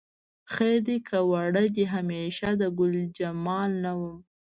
[0.53, 4.17] خیر دی که وړ دې همیشه د ګلجمال نه وم